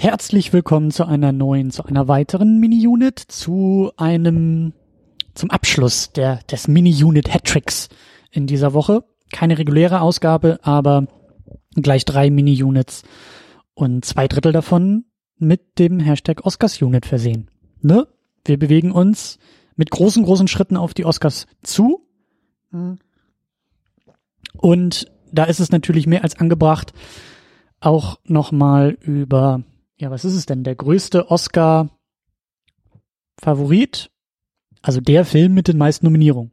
Herzlich 0.00 0.54
willkommen 0.54 0.90
zu 0.90 1.04
einer 1.04 1.30
neuen, 1.30 1.70
zu 1.70 1.84
einer 1.84 2.08
weiteren 2.08 2.58
Mini-Unit, 2.58 3.18
zu 3.18 3.92
einem, 3.98 4.72
zum 5.34 5.50
Abschluss 5.50 6.10
der, 6.12 6.36
des 6.50 6.68
Mini-Unit 6.68 7.28
Hattricks 7.28 7.90
in 8.30 8.46
dieser 8.46 8.72
Woche. 8.72 9.04
Keine 9.30 9.58
reguläre 9.58 10.00
Ausgabe, 10.00 10.58
aber 10.62 11.06
gleich 11.74 12.06
drei 12.06 12.30
Mini-Units 12.30 13.02
und 13.74 14.06
zwei 14.06 14.26
Drittel 14.26 14.52
davon 14.52 15.04
mit 15.36 15.78
dem 15.78 16.00
Hashtag 16.00 16.46
Oscars-Unit 16.46 17.04
versehen. 17.04 17.50
Ne? 17.82 18.08
Wir 18.46 18.58
bewegen 18.58 18.92
uns 18.92 19.38
mit 19.76 19.90
großen, 19.90 20.24
großen 20.24 20.48
Schritten 20.48 20.78
auf 20.78 20.94
die 20.94 21.04
Oscars 21.04 21.46
zu. 21.62 22.08
Und 24.56 25.12
da 25.30 25.44
ist 25.44 25.60
es 25.60 25.70
natürlich 25.70 26.06
mehr 26.06 26.22
als 26.22 26.38
angebracht, 26.38 26.94
auch 27.80 28.18
nochmal 28.24 28.96
über, 29.02 29.62
ja, 30.00 30.10
was 30.10 30.24
ist 30.24 30.34
es 30.34 30.46
denn, 30.46 30.64
der 30.64 30.74
größte 30.74 31.30
Oscar-Favorit, 31.30 34.10
also 34.80 35.00
der 35.00 35.24
Film 35.26 35.52
mit 35.52 35.68
den 35.68 35.76
meisten 35.76 36.06
Nominierungen, 36.06 36.52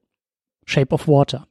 Shape 0.66 0.94
of 0.94 1.08
Water, 1.08 1.48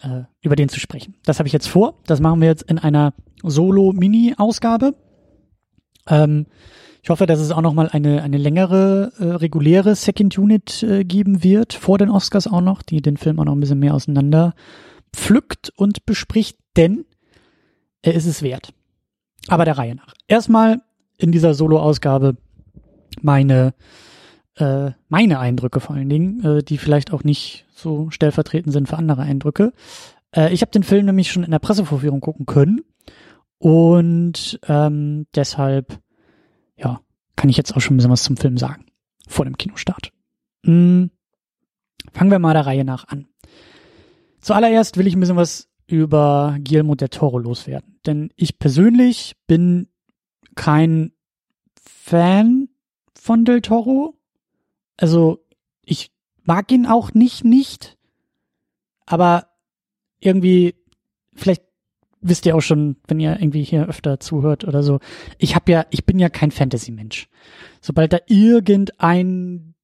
äh, 0.00 0.24
über 0.42 0.56
den 0.56 0.68
zu 0.68 0.80
sprechen. 0.80 1.14
Das 1.24 1.38
habe 1.38 1.46
ich 1.46 1.52
jetzt 1.52 1.68
vor. 1.68 2.00
Das 2.06 2.18
machen 2.20 2.40
wir 2.40 2.48
jetzt 2.48 2.64
in 2.64 2.80
einer 2.80 3.14
Solo-Mini-Ausgabe. 3.44 4.96
Ähm, 6.08 6.46
ich 7.02 7.10
hoffe, 7.10 7.26
dass 7.26 7.38
es 7.38 7.52
auch 7.52 7.62
nochmal 7.62 7.88
eine, 7.90 8.22
eine 8.22 8.36
längere, 8.36 9.12
äh, 9.18 9.24
reguläre 9.24 9.94
Second 9.94 10.36
Unit 10.36 10.82
äh, 10.82 11.04
geben 11.04 11.44
wird, 11.44 11.72
vor 11.72 11.98
den 11.98 12.10
Oscars 12.10 12.48
auch 12.48 12.60
noch, 12.60 12.82
die 12.82 13.00
den 13.00 13.16
Film 13.16 13.38
auch 13.38 13.44
noch 13.44 13.54
ein 13.54 13.60
bisschen 13.60 13.78
mehr 13.78 13.94
auseinander 13.94 14.54
pflückt 15.14 15.70
und 15.76 16.04
bespricht, 16.04 16.58
denn 16.76 17.04
er 18.02 18.14
ist 18.14 18.26
es 18.26 18.42
wert. 18.42 18.74
Aber 19.48 19.64
der 19.64 19.78
Reihe 19.78 19.94
nach. 19.94 20.14
Erstmal 20.28 20.82
in 21.16 21.32
dieser 21.32 21.54
Solo-Ausgabe 21.54 22.36
meine, 23.20 23.74
äh, 24.56 24.90
meine 25.08 25.38
Eindrücke 25.38 25.80
vor 25.80 25.96
allen 25.96 26.08
Dingen, 26.08 26.44
äh, 26.44 26.62
die 26.62 26.78
vielleicht 26.78 27.12
auch 27.12 27.24
nicht 27.24 27.66
so 27.74 28.10
stellvertretend 28.10 28.72
sind 28.72 28.88
für 28.88 28.96
andere 28.96 29.22
Eindrücke. 29.22 29.72
Äh, 30.34 30.52
ich 30.52 30.62
habe 30.62 30.70
den 30.70 30.82
Film 30.82 31.06
nämlich 31.06 31.30
schon 31.30 31.44
in 31.44 31.50
der 31.50 31.58
Pressevorführung 31.58 32.20
gucken 32.20 32.46
können 32.46 32.82
und 33.58 34.58
ähm, 34.68 35.26
deshalb, 35.34 35.98
ja, 36.76 37.00
kann 37.36 37.50
ich 37.50 37.56
jetzt 37.56 37.76
auch 37.76 37.80
schon 37.80 37.94
ein 37.94 37.96
bisschen 37.98 38.12
was 38.12 38.22
zum 38.22 38.36
Film 38.36 38.56
sagen, 38.56 38.86
vor 39.28 39.44
dem 39.44 39.56
Kinostart. 39.56 40.12
Hm, 40.64 41.10
fangen 42.12 42.30
wir 42.30 42.38
mal 42.38 42.54
der 42.54 42.66
Reihe 42.66 42.84
nach 42.84 43.08
an. 43.08 43.26
Zuallererst 44.40 44.96
will 44.96 45.06
ich 45.06 45.14
ein 45.14 45.20
bisschen 45.20 45.36
was 45.36 45.69
über 45.90 46.56
Guillermo 46.62 46.94
del 46.94 47.08
Toro 47.08 47.38
loswerden. 47.38 47.98
Denn 48.06 48.32
ich 48.36 48.58
persönlich 48.58 49.36
bin 49.46 49.88
kein 50.54 51.12
Fan 51.82 52.68
von 53.14 53.44
del 53.44 53.60
Toro. 53.60 54.14
Also 54.96 55.44
ich 55.84 56.12
mag 56.42 56.70
ihn 56.70 56.86
auch 56.86 57.12
nicht, 57.12 57.44
nicht. 57.44 57.98
Aber 59.04 59.48
irgendwie, 60.20 60.76
vielleicht 61.34 61.64
wisst 62.20 62.46
ihr 62.46 62.54
auch 62.54 62.60
schon, 62.60 62.96
wenn 63.08 63.18
ihr 63.18 63.40
irgendwie 63.40 63.64
hier 63.64 63.88
öfter 63.88 64.20
zuhört 64.20 64.64
oder 64.64 64.82
so. 64.82 65.00
Ich 65.38 65.54
habe 65.54 65.72
ja, 65.72 65.86
ich 65.90 66.06
bin 66.06 66.18
ja 66.18 66.28
kein 66.28 66.50
Fantasy-Mensch. 66.50 67.28
Sobald 67.80 68.12
da 68.12 68.18
irgendein 68.26 69.74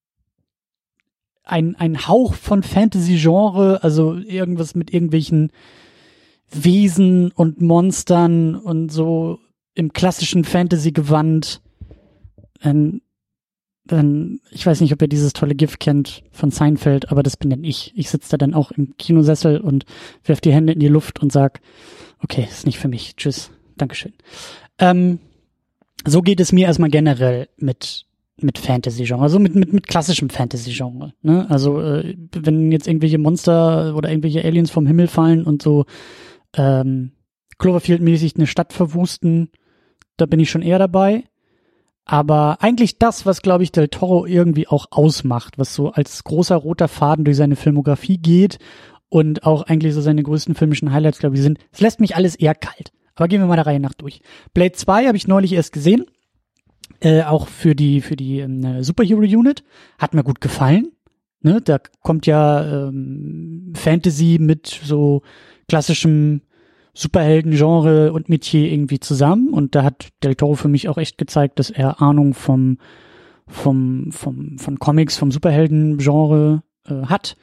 ein, 1.43 1.77
ein 1.77 2.07
Hauch 2.07 2.35
von 2.35 2.63
Fantasy-Genre, 2.63 3.83
also 3.83 4.15
irgendwas 4.15 4.75
mit 4.75 4.93
irgendwelchen 4.93 5.53
Wesen 6.50 7.33
und 7.33 7.61
Monstern 7.61 8.55
und 8.55 8.91
so 8.91 9.39
im 9.75 9.92
klassischen 9.92 10.44
Fantasy-Gewand. 10.44 11.61
Dann, 12.62 13.02
dann, 13.84 14.41
ich 14.50 14.67
weiß 14.67 14.80
nicht, 14.80 14.92
ob 14.92 15.02
ihr 15.02 15.08
dieses 15.08 15.33
tolle 15.33 15.55
GIF 15.55 15.78
kennt 15.78 16.22
von 16.33 16.50
Seinfeld, 16.50 17.11
aber 17.11 17.22
das 17.22 17.36
bin 17.36 17.50
dann 17.50 17.64
ich. 17.64 17.92
Ich 17.97 18.11
sitze 18.11 18.30
da 18.30 18.36
dann 18.36 18.55
auch 18.55 18.70
im 18.73 18.96
Kinosessel 18.96 19.61
und 19.61 19.85
werf 20.24 20.40
die 20.40 20.52
Hände 20.52 20.73
in 20.73 20.80
die 20.80 20.89
Luft 20.89 21.20
und 21.23 21.33
sag, 21.33 21.61
okay, 22.23 22.46
ist 22.51 22.67
nicht 22.67 22.79
für 22.79 22.89
mich. 22.89 23.17
Tschüss. 23.17 23.51
Dankeschön. 23.77 24.14
Ähm, 24.79 25.18
so 26.06 26.23
geht 26.23 26.40
es 26.40 26.52
mir 26.52 26.67
erstmal 26.67 26.90
generell 26.90 27.48
mit 27.56 28.06
mit 28.39 28.58
Fantasy-Genre, 28.58 29.23
also 29.23 29.39
mit, 29.39 29.55
mit, 29.55 29.73
mit 29.73 29.86
klassischem 29.86 30.29
Fantasy-Genre. 30.29 31.14
Ne? 31.23 31.46
Also 31.48 31.80
äh, 31.80 32.17
wenn 32.33 32.70
jetzt 32.70 32.86
irgendwelche 32.86 33.18
Monster 33.18 33.96
oder 33.96 34.11
irgendwelche 34.11 34.45
Aliens 34.45 34.70
vom 34.70 34.86
Himmel 34.86 35.08
fallen 35.08 35.45
und 35.45 35.62
so 35.62 35.86
ähm, 36.56 37.12
Cloverfield-mäßig 37.58 38.36
eine 38.36 38.46
Stadt 38.46 38.72
verwusten, 38.72 39.50
da 40.17 40.27
bin 40.27 40.40
ich 40.40 40.50
schon 40.50 40.62
eher 40.62 40.78
dabei. 40.78 41.24
Aber 42.05 42.58
eigentlich 42.61 42.98
das, 42.98 43.27
was, 43.27 43.42
glaube 43.42 43.64
ich, 43.64 43.72
Del 43.72 43.89
Toro 43.89 44.27
irgendwie 44.27 44.68
auch 44.68 44.86
ausmacht, 44.90 45.58
was 45.58 45.74
so 45.74 45.90
als 45.90 46.22
großer 46.22 46.55
roter 46.55 46.86
Faden 46.86 47.24
durch 47.24 47.36
seine 47.36 47.56
Filmografie 47.56 48.18
geht 48.18 48.58
und 49.08 49.44
auch 49.44 49.62
eigentlich 49.62 49.92
so 49.92 50.00
seine 50.00 50.22
größten 50.22 50.55
filmischen 50.55 50.92
Highlights, 50.92 51.18
glaube 51.18 51.34
ich, 51.34 51.42
sind, 51.42 51.58
es 51.72 51.80
lässt 51.80 52.00
mich 52.00 52.14
alles 52.14 52.36
eher 52.36 52.55
kalt. 52.55 52.92
Aber 53.17 53.28
gehen 53.28 53.40
wir 53.40 53.46
mal 53.46 53.56
der 53.56 53.67
Reihe 53.67 53.80
nach 53.80 53.94
durch. 53.94 54.20
Blade 54.55 54.73
2 54.73 55.06
habe 55.06 55.17
ich 55.17 55.27
neulich 55.27 55.52
erst 55.52 55.73
gesehen. 55.73 56.06
Äh, 57.00 57.23
auch 57.23 57.48
für 57.48 57.74
die, 57.74 58.00
für 58.00 58.14
die 58.14 58.40
äh, 58.40 58.83
Superhero 58.83 59.20
Unit. 59.20 59.64
Hat 59.98 60.14
mir 60.14 60.23
gut 60.23 60.40
gefallen. 60.40 60.92
Ne? 61.40 61.61
Da 61.61 61.78
kommt 62.02 62.27
ja 62.27 62.88
ähm, 62.88 63.73
Fantasy 63.74 64.38
mit 64.40 64.80
so 64.84 65.23
klassischem 65.68 66.42
Superhelden-Genre 66.96 68.12
und 68.12 68.29
Metier 68.29 68.73
irgendwie 68.73 69.01
zusammen. 69.01 69.51
Und 69.51 69.74
da 69.74 69.83
hat 69.83 70.08
Del 70.24 70.34
Toro 70.34 70.55
für 70.55 70.68
mich 70.68 70.89
auch 70.89 70.98
echt 70.98 71.18
gezeigt, 71.18 71.58
dass 71.58 71.70
er 71.70 72.01
Ahnung 72.01 72.33
vom, 72.33 72.79
vom, 73.46 74.11
vom, 74.12 74.58
von 74.58 74.79
Comics, 74.79 75.17
vom 75.17 75.30
Superhelden-Genre 75.30 76.62
äh, 76.86 77.06
hat. 77.06 77.36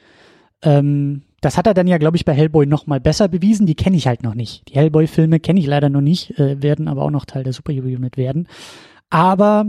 Ähm, 0.62 1.22
das 1.40 1.56
hat 1.56 1.66
er 1.66 1.74
dann 1.74 1.86
ja, 1.86 1.98
glaube 1.98 2.16
ich, 2.16 2.24
bei 2.24 2.32
Hellboy 2.32 2.66
noch 2.66 2.86
mal 2.86 3.00
besser 3.00 3.28
bewiesen. 3.28 3.66
Die 3.66 3.76
kenne 3.76 3.96
ich 3.96 4.06
halt 4.06 4.22
noch 4.22 4.34
nicht. 4.34 4.68
Die 4.68 4.74
Hellboy-Filme 4.74 5.38
kenne 5.38 5.60
ich 5.60 5.66
leider 5.66 5.88
noch 5.88 6.00
nicht, 6.00 6.38
äh, 6.38 6.60
werden 6.62 6.88
aber 6.88 7.02
auch 7.02 7.10
noch 7.10 7.24
Teil 7.24 7.44
der 7.44 7.52
Superhero-Unit 7.52 8.16
werden. 8.16 8.48
Aber 9.10 9.66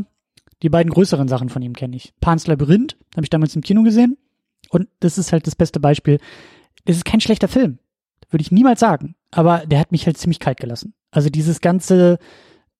die 0.63 0.69
beiden 0.69 0.91
größeren 0.91 1.28
Sachen 1.28 1.50
von 1.50 1.62
ihm 1.62 1.74
kenne 1.74 1.95
ich. 1.95 2.13
Pan's 2.22 2.47
Labyrinth 2.47 2.97
habe 3.16 3.25
ich 3.25 3.29
damals 3.29 3.56
im 3.56 3.62
Kino 3.62 3.84
gesehen. 3.84 4.18
Und 4.69 4.88
das 5.00 5.18
ist 5.18 5.31
halt 5.31 5.45
das 5.45 5.56
beste 5.56 5.79
Beispiel. 5.79 6.19
Es 6.85 6.97
ist 6.97 7.06
kein 7.06 7.22
schlechter 7.22 7.47
Film. 7.47 7.78
Würde 8.31 8.41
ich 8.41 8.51
niemals 8.51 8.79
sagen. 8.79 9.15
Aber 9.35 9.63
der 9.66 9.79
hat 9.79 9.91
mich 9.91 10.06
halt 10.06 10.18
ziemlich 10.18 10.40
kalt 10.40 10.59
gelassen. 10.62 10.94
Also 11.12 11.29
dieses 11.29 11.59
ganze 11.59 12.19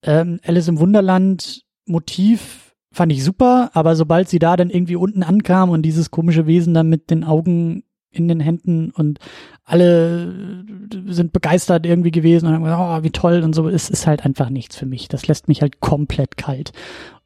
ähm, 0.03 0.39
Alice 0.41 0.69
im 0.69 0.79
Wunderland 0.79 1.63
Motiv 1.85 2.73
fand 2.93 3.11
ich 3.11 3.25
super, 3.25 3.71
aber 3.73 3.97
sobald 3.97 4.29
sie 4.29 4.39
da 4.39 4.55
dann 4.55 4.69
irgendwie 4.69 4.95
unten 4.95 5.21
ankam 5.21 5.69
und 5.69 5.81
dieses 5.81 6.11
komische 6.11 6.47
Wesen 6.47 6.73
dann 6.73 6.88
mit 6.88 7.09
den 7.09 7.25
Augen 7.25 7.83
in 8.09 8.29
den 8.29 8.39
Händen 8.39 8.91
und 8.91 9.19
alle 9.65 10.63
sind 11.07 11.33
begeistert 11.33 11.85
irgendwie 11.85 12.11
gewesen 12.11 12.47
und 12.47 12.53
haben 12.53 12.63
gesagt, 12.63 13.01
oh, 13.01 13.03
wie 13.03 13.11
toll 13.11 13.44
und 13.44 13.53
so, 13.53 13.67
es 13.67 13.89
ist 13.89 14.07
halt 14.07 14.23
einfach 14.23 14.49
nichts 14.49 14.77
für 14.77 14.85
mich. 14.85 15.09
Das 15.09 15.27
lässt 15.27 15.49
mich 15.49 15.61
halt 15.61 15.81
komplett 15.81 16.38
kalt 16.38 16.71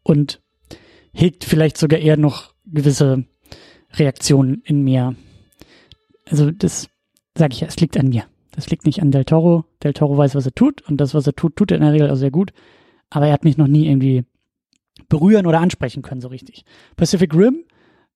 und 0.01 0.41
hegt 1.13 1.44
vielleicht 1.44 1.78
sogar 1.78 2.00
eher 2.00 2.18
noch 2.18 2.56
gewisse 2.66 3.25
Reaktionen 3.94 4.63
in 4.66 4.84
mir. 4.84 5.13
Also 6.28 6.50
das 6.50 6.89
sage 7.38 7.53
ich 7.53 7.62
ja, 7.62 7.68
es 7.68 7.79
liegt 7.79 7.95
an 7.95 8.09
mir. 8.09 8.23
Das 8.59 8.70
liegt 8.70 8.86
nicht 8.86 9.02
an 9.02 9.09
Del 9.09 9.24
Toro. 9.24 9.64
Del 9.84 9.94
Toro 9.94 10.18
weiß, 10.18 10.36
was 10.36 10.46
er 10.46 10.53
tut 10.53 10.81
und 10.81 10.97
das, 10.97 11.14
was 11.14 11.25
er 11.25 11.34
tut, 11.34 11.56
tut 11.56 11.72
er 11.72 11.78
in 11.78 11.84
der 11.84 11.94
Regel 11.94 12.12
auch 12.12 12.18
sehr 12.18 12.30
gut. 12.30 12.52
Aber 13.09 13.25
er 13.25 13.31
hat 13.31 13.46
mich 13.46 13.58
noch 13.58 13.70
nie 13.70 13.88
irgendwie 13.88 14.25
berühren 15.08 15.47
oder 15.47 15.62
ansprechen 15.62 16.02
können 16.02 16.20
so 16.20 16.28
richtig. 16.28 16.66
Pacific 16.98 17.34
Rim 17.34 17.64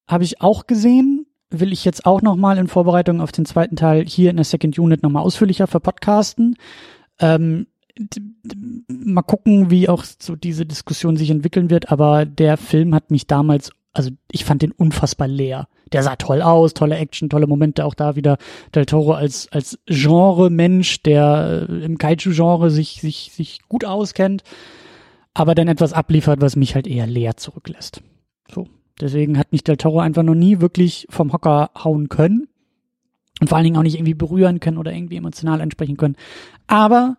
habe 0.05 0.25
ich 0.25 0.41
auch 0.41 0.67
gesehen, 0.67 1.27
will 1.49 1.71
ich 1.71 1.85
jetzt 1.85 2.05
auch 2.05 2.21
noch 2.21 2.35
mal 2.35 2.57
in 2.57 2.67
Vorbereitung 2.67 3.21
auf 3.21 3.31
den 3.31 3.45
zweiten 3.45 3.77
Teil 3.77 4.03
hier 4.05 4.31
in 4.31 4.35
der 4.35 4.43
Second 4.43 4.77
Unit 4.77 5.01
noch 5.01 5.11
mal 5.11 5.21
ausführlicher 5.21 5.65
verpodcasten. 5.65 6.57
Ähm, 7.19 7.67
mal 8.89 9.21
gucken, 9.21 9.71
wie 9.71 9.87
auch 9.87 10.03
so 10.03 10.35
diese 10.35 10.65
Diskussion 10.65 11.15
sich 11.15 11.29
entwickeln 11.29 11.69
wird, 11.69 11.89
aber 11.89 12.25
der 12.25 12.57
Film 12.57 12.93
hat 12.93 13.11
mich 13.11 13.27
damals, 13.27 13.71
also 13.93 14.11
ich 14.29 14.43
fand 14.43 14.61
den 14.61 14.73
unfassbar 14.73 15.29
leer 15.29 15.69
der 15.93 16.03
sah 16.03 16.15
toll 16.15 16.41
aus, 16.41 16.73
tolle 16.73 16.97
Action, 16.97 17.29
tolle 17.29 17.47
Momente, 17.47 17.85
auch 17.85 17.93
da 17.93 18.15
wieder 18.15 18.37
Del 18.73 18.85
Toro 18.85 19.13
als, 19.13 19.47
als 19.51 19.79
Genre-Mensch, 19.85 21.03
der 21.03 21.67
äh, 21.69 21.85
im 21.85 21.97
Kaiju-Genre 21.97 22.69
sich, 22.69 22.99
sich, 23.01 23.31
sich 23.33 23.59
gut 23.69 23.85
auskennt, 23.85 24.43
aber 25.33 25.55
dann 25.55 25.67
etwas 25.67 25.93
abliefert, 25.93 26.41
was 26.41 26.55
mich 26.55 26.75
halt 26.75 26.87
eher 26.87 27.07
leer 27.07 27.37
zurücklässt. 27.37 28.01
So. 28.51 28.67
Deswegen 28.99 29.37
hat 29.37 29.51
mich 29.51 29.63
Del 29.63 29.77
Toro 29.77 29.99
einfach 29.99 30.23
noch 30.23 30.35
nie 30.35 30.59
wirklich 30.59 31.07
vom 31.09 31.33
Hocker 31.33 31.71
hauen 31.83 32.09
können. 32.09 32.47
Und 33.41 33.47
vor 33.47 33.57
allen 33.57 33.65
Dingen 33.65 33.77
auch 33.77 33.83
nicht 33.83 33.95
irgendwie 33.95 34.13
berühren 34.13 34.59
können 34.59 34.77
oder 34.77 34.93
irgendwie 34.93 35.17
emotional 35.17 35.59
ansprechen 35.59 35.97
können. 35.97 36.15
Aber 36.67 37.17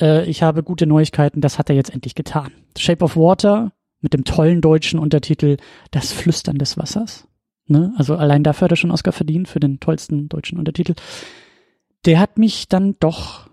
äh, 0.00 0.24
ich 0.26 0.42
habe 0.42 0.62
gute 0.62 0.86
Neuigkeiten, 0.86 1.40
das 1.40 1.58
hat 1.58 1.68
er 1.68 1.76
jetzt 1.76 1.92
endlich 1.92 2.14
getan. 2.14 2.52
Shape 2.76 3.04
of 3.04 3.16
Water 3.16 3.72
mit 4.00 4.14
dem 4.14 4.24
tollen 4.24 4.60
deutschen 4.60 5.00
Untertitel 5.00 5.56
Das 5.90 6.12
Flüstern 6.12 6.58
des 6.58 6.78
Wassers 6.78 7.28
Ne? 7.68 7.92
Also 7.96 8.16
allein 8.16 8.42
dafür 8.42 8.66
hat 8.66 8.72
er 8.72 8.76
schon 8.76 8.90
Oscar 8.90 9.12
verdient 9.12 9.48
für 9.48 9.60
den 9.60 9.80
tollsten 9.80 10.28
deutschen 10.28 10.58
Untertitel. 10.58 10.94
Der 12.04 12.18
hat 12.18 12.38
mich 12.38 12.68
dann 12.68 12.96
doch 12.98 13.48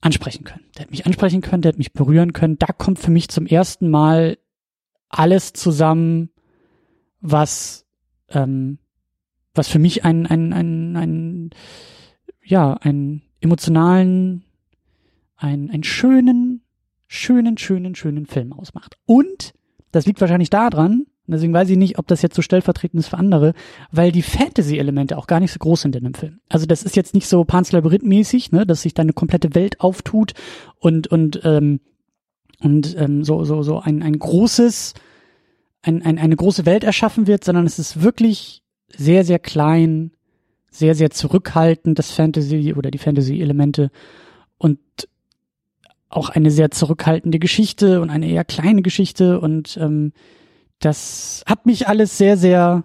ansprechen 0.00 0.44
können. 0.44 0.64
Der 0.76 0.82
hat 0.82 0.90
mich 0.90 1.06
ansprechen 1.06 1.40
können, 1.40 1.62
der 1.62 1.70
hat 1.70 1.78
mich 1.78 1.92
berühren 1.92 2.32
können. 2.32 2.58
Da 2.58 2.66
kommt 2.66 2.98
für 2.98 3.10
mich 3.10 3.28
zum 3.28 3.46
ersten 3.46 3.88
Mal 3.88 4.38
alles 5.08 5.52
zusammen, 5.54 6.30
was 7.20 7.86
ähm, 8.28 8.78
was 9.54 9.68
für 9.68 9.78
mich 9.78 10.04
ein 10.04 10.26
ein 10.26 10.52
ein, 10.52 10.96
ein 10.96 11.50
ja 12.44 12.74
einen 12.74 13.22
emotionalen 13.40 14.44
ein 15.36 15.70
einen 15.70 15.84
schönen 15.84 16.62
schönen 17.06 17.56
schönen 17.56 17.94
schönen 17.94 18.26
Film 18.26 18.52
ausmacht. 18.52 18.98
Und 19.06 19.54
das 19.92 20.04
liegt 20.04 20.20
wahrscheinlich 20.20 20.50
daran, 20.50 21.06
deswegen 21.32 21.54
weiß 21.54 21.70
ich 21.70 21.76
nicht, 21.76 21.98
ob 21.98 22.06
das 22.06 22.22
jetzt 22.22 22.36
so 22.36 22.42
stellvertretend 22.42 23.00
ist 23.00 23.08
für 23.08 23.18
andere, 23.18 23.54
weil 23.90 24.12
die 24.12 24.22
Fantasy-Elemente 24.22 25.16
auch 25.16 25.26
gar 25.26 25.40
nicht 25.40 25.52
so 25.52 25.58
groß 25.58 25.82
sind 25.82 25.96
in 25.96 26.04
dem 26.04 26.14
Film. 26.14 26.40
Also 26.48 26.66
das 26.66 26.82
ist 26.82 26.96
jetzt 26.96 27.14
nicht 27.14 27.28
so 27.28 27.44
Pans 27.44 27.72
Labyrinth-mäßig, 27.72 28.52
ne, 28.52 28.66
dass 28.66 28.82
sich 28.82 28.94
da 28.94 29.02
eine 29.02 29.12
komplette 29.12 29.54
Welt 29.54 29.80
auftut 29.80 30.34
und 30.78 31.06
und 31.06 31.40
ähm, 31.44 31.80
und 32.60 32.96
ähm, 32.98 33.24
so 33.24 33.44
so 33.44 33.62
so 33.62 33.80
ein 33.80 34.02
ein 34.02 34.18
großes 34.18 34.94
ein, 35.82 36.02
ein, 36.02 36.18
eine 36.18 36.36
große 36.36 36.66
Welt 36.66 36.84
erschaffen 36.84 37.26
wird, 37.26 37.44
sondern 37.44 37.66
es 37.66 37.78
ist 37.78 38.02
wirklich 38.02 38.62
sehr 38.88 39.24
sehr 39.24 39.38
klein, 39.38 40.12
sehr 40.70 40.94
sehr 40.94 41.10
zurückhaltend 41.10 41.98
das 41.98 42.10
Fantasy 42.10 42.74
oder 42.74 42.90
die 42.90 42.98
Fantasy-Elemente 42.98 43.90
und 44.58 44.78
auch 46.08 46.28
eine 46.28 46.50
sehr 46.50 46.70
zurückhaltende 46.70 47.38
Geschichte 47.38 48.00
und 48.00 48.10
eine 48.10 48.28
eher 48.28 48.44
kleine 48.44 48.82
Geschichte 48.82 49.40
und 49.40 49.76
ähm, 49.80 50.12
das 50.80 51.42
hat 51.46 51.66
mich 51.66 51.88
alles 51.88 52.18
sehr, 52.18 52.36
sehr 52.36 52.84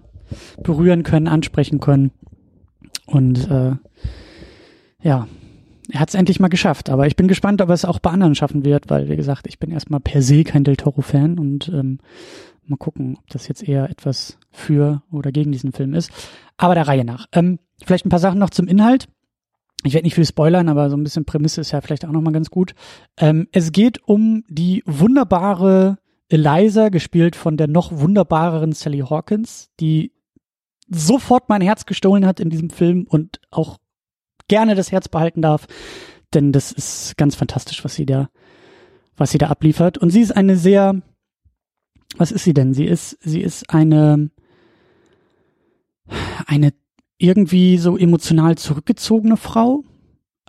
berühren 0.61 1.03
können, 1.03 1.27
ansprechen 1.27 1.79
können. 1.79 2.11
Und 3.05 3.49
äh, 3.49 3.75
ja, 5.01 5.27
er 5.91 5.99
hat 5.99 6.09
es 6.09 6.15
endlich 6.15 6.39
mal 6.39 6.49
geschafft. 6.49 6.89
Aber 6.89 7.07
ich 7.07 7.15
bin 7.15 7.27
gespannt, 7.27 7.61
ob 7.61 7.69
er 7.69 7.73
es 7.73 7.85
auch 7.85 7.99
bei 7.99 8.11
anderen 8.11 8.35
schaffen 8.35 8.63
wird, 8.63 8.89
weil, 8.89 9.09
wie 9.09 9.15
gesagt, 9.15 9.47
ich 9.47 9.59
bin 9.59 9.71
erstmal 9.71 9.99
per 9.99 10.21
se 10.21 10.43
kein 10.43 10.63
Del 10.63 10.77
Toro-Fan 10.77 11.39
und 11.39 11.69
ähm, 11.69 11.99
mal 12.65 12.77
gucken, 12.77 13.17
ob 13.17 13.27
das 13.29 13.47
jetzt 13.47 13.67
eher 13.67 13.89
etwas 13.89 14.37
für 14.51 15.01
oder 15.11 15.31
gegen 15.31 15.51
diesen 15.51 15.71
Film 15.71 15.93
ist. 15.93 16.11
Aber 16.57 16.75
der 16.75 16.87
Reihe 16.87 17.05
nach. 17.05 17.25
Ähm, 17.31 17.59
vielleicht 17.83 18.05
ein 18.05 18.09
paar 18.09 18.19
Sachen 18.19 18.39
noch 18.39 18.51
zum 18.51 18.67
Inhalt 18.67 19.07
ich 19.83 19.93
werde 19.93 20.05
nicht 20.05 20.15
viel 20.15 20.25
spoilern, 20.25 20.67
aber 20.67 20.89
so 20.89 20.97
ein 20.97 21.03
bisschen 21.03 21.25
Prämisse 21.25 21.61
ist 21.61 21.71
ja 21.71 21.81
vielleicht 21.81 22.05
auch 22.05 22.11
nochmal 22.11 22.33
ganz 22.33 22.49
gut. 22.49 22.73
Ähm, 23.17 23.47
es 23.51 23.71
geht 23.71 24.01
um 24.07 24.43
die 24.49 24.83
wunderbare 24.85 25.99
Eliza, 26.29 26.89
gespielt 26.89 27.35
von 27.35 27.57
der 27.57 27.67
noch 27.67 27.91
wunderbareren 27.91 28.71
Sally 28.71 28.99
Hawkins, 28.99 29.69
die 29.79 30.13
sofort 30.87 31.49
mein 31.49 31.61
Herz 31.61 31.85
gestohlen 31.85 32.25
hat 32.25 32.39
in 32.39 32.49
diesem 32.49 32.69
Film 32.69 33.05
und 33.07 33.41
auch 33.51 33.77
gerne 34.47 34.75
das 34.75 34.91
Herz 34.91 35.07
behalten 35.07 35.41
darf, 35.41 35.67
denn 36.33 36.51
das 36.51 36.71
ist 36.71 37.17
ganz 37.17 37.35
fantastisch, 37.35 37.83
was 37.83 37.95
sie 37.95 38.05
da, 38.05 38.29
was 39.17 39.31
sie 39.31 39.37
da 39.37 39.47
abliefert. 39.47 39.97
Und 39.97 40.11
sie 40.11 40.21
ist 40.21 40.35
eine 40.35 40.55
sehr, 40.55 41.01
was 42.17 42.31
ist 42.31 42.43
sie 42.43 42.53
denn? 42.53 42.73
Sie 42.73 42.85
ist, 42.85 43.17
sie 43.21 43.41
ist 43.41 43.69
eine, 43.69 44.29
eine 46.45 46.73
irgendwie 47.17 47.77
so 47.77 47.97
emotional 47.97 48.57
zurückgezogene 48.57 49.37
Frau, 49.37 49.83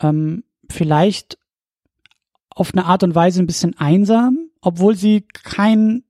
ähm, 0.01 0.45
vielleicht 0.69 1.39
auf 2.51 2.73
eine 2.75 2.85
Art 2.85 3.03
und 3.03 3.15
Weise 3.15 3.43
ein 3.43 3.47
bisschen 3.47 3.77
einsam, 3.79 4.50
obwohl 4.61 4.97
sie 4.97 5.23
kein 5.33 6.05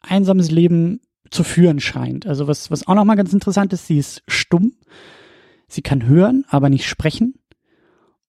einsames 0.00 0.50
Leben 0.50 1.00
zu 1.30 1.44
führen 1.44 1.80
scheint. 1.80 2.26
Also 2.26 2.46
was, 2.46 2.70
was 2.70 2.86
auch 2.86 2.94
nochmal 2.94 3.16
ganz 3.16 3.32
interessant 3.32 3.72
ist, 3.72 3.86
sie 3.86 3.98
ist 3.98 4.22
stumm. 4.28 4.74
Sie 5.66 5.82
kann 5.82 6.06
hören, 6.06 6.44
aber 6.48 6.70
nicht 6.70 6.86
sprechen 6.86 7.34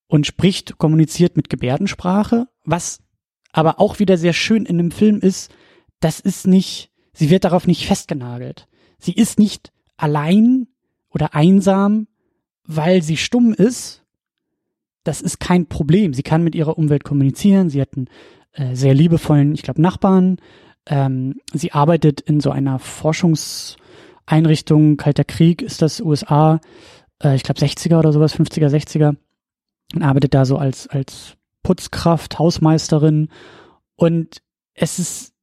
und 0.08 0.28
spricht, 0.28 0.78
kommuniziert 0.78 1.38
mit 1.38 1.50
Gebärdensprache, 1.50 2.48
was 2.66 3.00
aber 3.54 3.80
auch 3.80 4.00
wieder 4.00 4.18
sehr 4.18 4.34
schön 4.34 4.66
in 4.66 4.78
dem 4.78 4.92
Film 4.92 5.20
ist, 5.20 5.52
das 6.02 6.20
ist 6.20 6.48
nicht, 6.48 6.92
sie 7.14 7.30
wird 7.30 7.46
darauf 7.46 7.68
nicht 7.68 7.86
festgenagelt. 7.86 8.68
Sie 8.98 9.14
ist 9.14 9.40
nicht 9.40 9.72
allein 9.98 10.68
oder 11.10 11.34
einsam, 11.34 12.08
weil 12.66 13.02
sie 13.02 13.18
stumm 13.18 13.54
ist, 13.54 14.04
das 15.04 15.22
ist 15.22 15.40
kein 15.40 15.68
Problem. 15.68 16.14
Sie 16.14 16.24
kann 16.24 16.44
mit 16.44 16.56
ihrer 16.56 16.78
Umwelt 16.78 17.04
kommunizieren. 17.04 17.70
Sie 17.70 17.82
hat 17.82 17.96
einen 17.96 18.10
äh, 18.60 18.76
sehr 18.76 18.94
liebevollen, 18.94 19.54
ich 19.54 19.64
glaube, 19.64 19.82
Nachbarn. 19.82 20.38
Ähm, 20.86 21.40
sie 21.54 21.72
arbeitet 21.72 22.20
in 22.22 22.42
so 22.42 22.52
einer 22.52 22.80
Forschungseinrichtung, 22.80 24.98
Kalter 24.98 25.24
Krieg 25.24 25.62
ist 25.62 25.82
das 25.82 26.02
USA, 26.02 26.60
äh, 27.24 27.36
ich 27.36 27.44
glaube 27.44 27.60
60er 27.60 28.00
oder 28.00 28.12
sowas, 28.12 28.36
50er, 28.36 28.68
60er. 28.68 29.16
Und 29.96 30.04
arbeitet 30.04 30.34
da 30.34 30.44
so 30.46 30.58
als, 30.58 30.88
als 30.88 31.38
Putzkraft, 31.64 32.38
Hausmeisterin. 32.38 33.30
Und 33.96 34.42
es 34.74 35.00
ist 35.00 35.34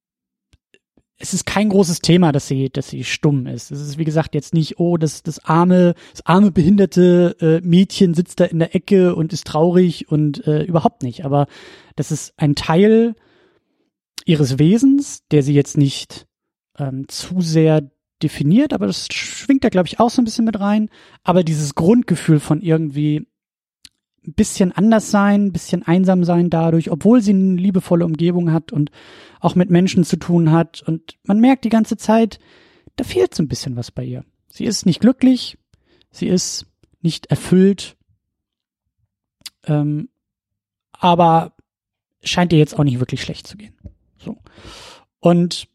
es 1.18 1.32
ist 1.32 1.46
kein 1.46 1.70
großes 1.70 2.00
Thema, 2.00 2.30
dass 2.32 2.46
sie, 2.46 2.68
dass 2.68 2.88
sie 2.88 3.02
stumm 3.04 3.46
ist. 3.46 3.70
Es 3.70 3.80
ist 3.80 3.98
wie 3.98 4.04
gesagt 4.04 4.34
jetzt 4.34 4.52
nicht, 4.52 4.78
oh, 4.78 4.98
das, 4.98 5.22
das 5.22 5.38
arme, 5.44 5.94
das 6.12 6.26
arme 6.26 6.50
behinderte 6.50 7.36
äh, 7.40 7.66
Mädchen 7.66 8.12
sitzt 8.12 8.40
da 8.40 8.44
in 8.44 8.58
der 8.58 8.74
Ecke 8.74 9.14
und 9.14 9.32
ist 9.32 9.46
traurig 9.46 10.10
und 10.10 10.46
äh, 10.46 10.64
überhaupt 10.64 11.02
nicht. 11.02 11.24
Aber 11.24 11.46
das 11.94 12.12
ist 12.12 12.34
ein 12.36 12.54
Teil 12.54 13.14
ihres 14.26 14.58
Wesens, 14.58 15.26
der 15.30 15.42
sie 15.42 15.54
jetzt 15.54 15.78
nicht 15.78 16.26
ähm, 16.78 17.08
zu 17.08 17.40
sehr 17.40 17.90
definiert, 18.22 18.72
aber 18.72 18.86
das 18.86 19.08
schwingt 19.12 19.62
da 19.64 19.68
glaube 19.68 19.88
ich 19.88 20.00
auch 20.00 20.10
so 20.10 20.20
ein 20.20 20.24
bisschen 20.24 20.44
mit 20.44 20.60
rein. 20.60 20.90
Aber 21.22 21.44
dieses 21.44 21.74
Grundgefühl 21.74 22.40
von 22.40 22.60
irgendwie 22.60 23.26
ein 24.26 24.34
bisschen 24.34 24.72
anders 24.72 25.10
sein, 25.10 25.46
ein 25.46 25.52
bisschen 25.52 25.82
einsam 25.82 26.24
sein 26.24 26.50
dadurch, 26.50 26.90
obwohl 26.90 27.20
sie 27.20 27.32
eine 27.32 27.56
liebevolle 27.56 28.04
Umgebung 28.04 28.52
hat 28.52 28.72
und 28.72 28.90
auch 29.40 29.54
mit 29.54 29.70
Menschen 29.70 30.04
zu 30.04 30.16
tun 30.16 30.50
hat. 30.50 30.82
Und 30.82 31.16
man 31.24 31.40
merkt 31.40 31.64
die 31.64 31.70
ganze 31.70 31.96
Zeit, 31.96 32.38
da 32.96 33.04
fehlt 33.04 33.34
so 33.34 33.42
ein 33.42 33.48
bisschen 33.48 33.76
was 33.76 33.90
bei 33.90 34.04
ihr. 34.04 34.24
Sie 34.48 34.64
ist 34.64 34.86
nicht 34.86 35.00
glücklich, 35.00 35.58
sie 36.10 36.26
ist 36.26 36.66
nicht 37.00 37.26
erfüllt, 37.26 37.96
ähm, 39.64 40.08
aber 40.92 41.54
scheint 42.22 42.52
ihr 42.52 42.58
jetzt 42.58 42.78
auch 42.78 42.84
nicht 42.84 42.98
wirklich 42.98 43.22
schlecht 43.22 43.46
zu 43.46 43.56
gehen. 43.56 43.74
So. 44.18 44.38
Und 45.20 45.68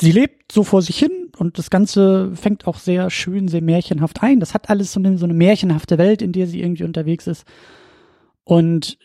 sie 0.00 0.12
lebt 0.12 0.52
so 0.52 0.64
vor 0.64 0.82
sich 0.82 0.98
hin 0.98 1.30
und 1.36 1.58
das 1.58 1.70
Ganze 1.70 2.34
fängt 2.34 2.66
auch 2.66 2.78
sehr 2.78 3.10
schön, 3.10 3.48
sehr 3.48 3.62
märchenhaft 3.62 4.22
ein. 4.22 4.40
Das 4.40 4.54
hat 4.54 4.70
alles 4.70 4.92
so 4.92 5.00
eine, 5.00 5.18
so 5.18 5.24
eine 5.24 5.34
märchenhafte 5.34 5.98
Welt, 5.98 6.22
in 6.22 6.32
der 6.32 6.46
sie 6.46 6.60
irgendwie 6.60 6.84
unterwegs 6.84 7.26
ist. 7.26 7.44
Und 8.44 8.98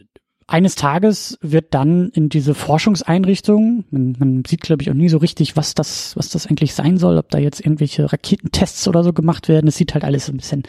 eines 0.47 0.75
Tages 0.75 1.37
wird 1.41 1.73
dann 1.75 2.09
in 2.09 2.29
diese 2.29 2.55
Forschungseinrichtung, 2.55 3.85
man, 3.91 4.15
man 4.17 4.43
sieht 4.45 4.61
glaube 4.61 4.81
ich 4.81 4.89
auch 4.89 4.95
nie 4.95 5.09
so 5.09 5.19
richtig, 5.19 5.55
was 5.55 5.75
das, 5.75 6.15
was 6.17 6.29
das 6.29 6.47
eigentlich 6.47 6.73
sein 6.73 6.97
soll, 6.97 7.17
ob 7.17 7.29
da 7.29 7.37
jetzt 7.37 7.59
irgendwelche 7.59 8.11
Raketentests 8.11 8.87
oder 8.87 9.03
so 9.03 9.13
gemacht 9.13 9.47
werden. 9.47 9.67
Es 9.67 9.77
sieht 9.77 9.93
halt 9.93 10.03
alles 10.03 10.25
so 10.25 10.33
ein 10.33 10.37
bisschen, 10.37 10.63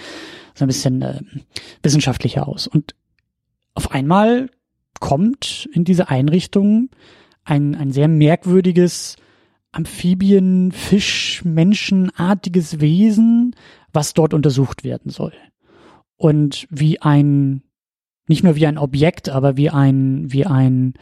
so 0.55 0.65
ein 0.65 0.69
bisschen 0.69 1.01
äh, 1.01 1.21
wissenschaftlicher 1.83 2.47
aus. 2.47 2.67
Und 2.67 2.95
auf 3.75 3.91
einmal 3.93 4.51
kommt 5.01 5.69
in 5.73 5.85
diese 5.85 6.11
Einrichtung 6.11 6.91
ein, 7.45 7.75
ein 7.75 7.91
sehr 7.91 8.09
merkwürdiges 8.09 9.17
Amphibien, 9.73 10.73
Fisch, 10.73 11.43
Menschenartiges 11.45 12.81
Wesen, 12.81 13.55
was 13.93 14.15
dort 14.15 14.35
untersucht 14.35 14.85
werden 14.85 15.11
soll. 15.11 15.33
Und 16.17 16.67
wie 16.71 17.01
ein, 17.01 17.63
nicht 18.27 18.45
nur 18.45 18.57
wie 18.57 18.67
ein 18.67 18.79
Objekt, 18.79 19.29
aber 19.29 19.57
wie 19.57 19.71
ein, 19.71 20.33
wie 20.33 20.47
ein, 20.47 20.95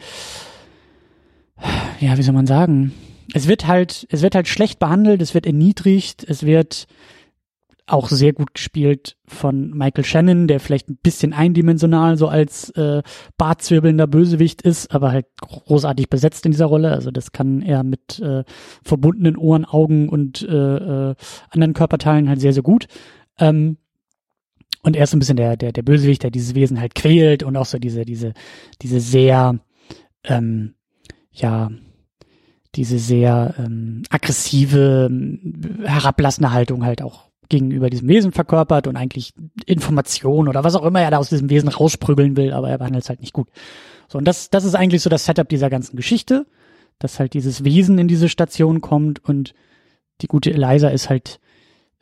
ja, 2.00 2.16
wie 2.16 2.22
soll 2.22 2.34
man 2.34 2.46
sagen? 2.46 2.92
Es 3.34 3.48
wird 3.48 3.66
halt, 3.66 4.06
es 4.10 4.22
wird 4.22 4.34
halt 4.34 4.48
schlecht 4.48 4.78
behandelt, 4.78 5.20
es 5.20 5.34
wird 5.34 5.46
erniedrigt, 5.46 6.24
es 6.26 6.44
wird 6.44 6.86
auch 7.88 8.08
sehr 8.08 8.32
gut 8.32 8.54
gespielt 8.54 9.16
von 9.26 9.70
Michael 9.70 10.04
Shannon, 10.04 10.46
der 10.46 10.60
vielleicht 10.60 10.88
ein 10.88 10.98
bisschen 11.02 11.32
eindimensional 11.32 12.16
so 12.16 12.28
als 12.28 12.70
äh, 12.70 13.02
bartzwirbelnder 13.36 14.06
Bösewicht 14.06 14.62
ist, 14.62 14.94
aber 14.94 15.12
halt 15.12 15.26
großartig 15.40 16.08
besetzt 16.10 16.44
in 16.46 16.52
dieser 16.52 16.66
Rolle. 16.66 16.92
Also 16.92 17.10
das 17.10 17.32
kann 17.32 17.62
er 17.62 17.82
mit 17.82 18.20
äh, 18.20 18.44
verbundenen 18.82 19.36
Ohren, 19.36 19.64
Augen 19.64 20.08
und 20.08 20.42
äh, 20.42 21.10
äh, 21.10 21.14
anderen 21.50 21.74
Körperteilen 21.74 22.28
halt 22.28 22.40
sehr, 22.40 22.52
sehr 22.52 22.62
gut. 22.62 22.86
Ähm, 23.38 23.78
und 24.82 24.96
er 24.96 25.04
ist 25.04 25.10
so 25.10 25.16
ein 25.16 25.20
bisschen 25.20 25.36
der, 25.36 25.56
der, 25.56 25.72
der 25.72 25.82
Bösewicht, 25.82 26.22
der 26.22 26.30
dieses 26.30 26.54
Wesen 26.54 26.80
halt 26.80 26.94
quält 26.94 27.42
und 27.42 27.56
auch 27.56 27.66
so 27.66 27.78
diese, 27.78 28.04
diese, 28.04 28.32
diese 28.82 29.00
sehr, 29.00 29.58
ähm, 30.24 30.74
ja, 31.32 31.70
diese 32.74 32.98
sehr 32.98 33.54
ähm, 33.58 34.02
aggressive, 34.10 35.10
herablassende 35.84 36.52
Haltung 36.52 36.84
halt 36.84 37.02
auch 37.02 37.27
gegenüber 37.48 37.90
diesem 37.90 38.08
Wesen 38.08 38.32
verkörpert 38.32 38.86
und 38.86 38.96
eigentlich 38.96 39.32
Information 39.66 40.48
oder 40.48 40.64
was 40.64 40.74
auch 40.74 40.84
immer 40.84 41.00
er 41.00 41.10
da 41.10 41.18
aus 41.18 41.30
diesem 41.30 41.50
Wesen 41.50 41.68
rausprügeln 41.68 42.36
will, 42.36 42.52
aber 42.52 42.68
er 42.68 42.78
behandelt 42.78 43.04
es 43.04 43.08
halt 43.08 43.20
nicht 43.20 43.32
gut. 43.32 43.48
So, 44.08 44.18
und 44.18 44.24
das, 44.24 44.50
das 44.50 44.64
ist 44.64 44.74
eigentlich 44.74 45.02
so 45.02 45.10
das 45.10 45.24
Setup 45.24 45.48
dieser 45.48 45.70
ganzen 45.70 45.96
Geschichte, 45.96 46.46
dass 46.98 47.18
halt 47.18 47.34
dieses 47.34 47.64
Wesen 47.64 47.98
in 47.98 48.08
diese 48.08 48.28
Station 48.28 48.80
kommt 48.80 49.24
und 49.24 49.54
die 50.20 50.26
gute 50.26 50.52
Eliza 50.52 50.88
ist 50.88 51.10
halt 51.10 51.40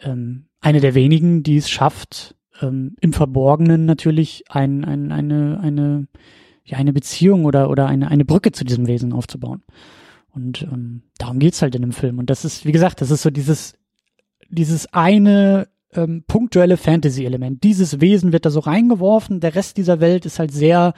ähm, 0.01 0.47
eine 0.61 0.81
der 0.81 0.95
wenigen, 0.95 1.43
die 1.43 1.59
es 1.59 1.71
schafft, 1.71 2.35
ähm, 2.61 2.97
im 3.01 3.13
Verborgenen 3.13 3.85
natürlich 3.85 4.45
ein, 4.49 4.85
ein, 4.85 5.13
eine, 5.13 5.61
eine, 5.61 6.09
ja, 6.65 6.79
eine 6.79 6.93
Beziehung 6.93 7.45
oder, 7.45 7.71
oder 7.71 7.87
eine, 7.87 8.11
eine 8.11 8.25
Brücke 8.25 8.53
zu 8.53 8.65
diesem 8.65 8.87
Wesen 8.87 9.13
aufzubauen. 9.13 9.63
Und 10.31 10.63
ähm, 10.63 11.03
darum 11.19 11.39
geht's 11.39 11.63
halt 11.63 11.75
in 11.75 11.83
dem 11.83 11.93
Film. 11.93 12.19
Und 12.19 12.31
das 12.31 12.45
ist, 12.45 12.65
wie 12.65 12.73
gesagt, 12.73 13.01
das 13.01 13.11
ist 13.11 13.23
so 13.23 13.31
dieses, 13.31 13.75
dieses 14.51 14.93
eine 14.93 15.69
ähm, 15.93 16.25
punktuelle 16.27 16.77
Fantasy-Element. 16.77 17.63
Dieses 17.65 18.01
Wesen 18.01 18.33
wird 18.33 18.47
da 18.47 18.51
so 18.51 18.61
reingeworfen, 18.61 19.41
der 19.41 19.55
Rest 19.55 19.77
dieser 19.77 20.01
Welt 20.01 20.27
ist 20.27 20.39
halt 20.39 20.53
sehr 20.53 20.95